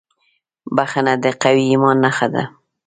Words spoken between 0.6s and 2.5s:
•بښنه د قوي ایمان نښه ده.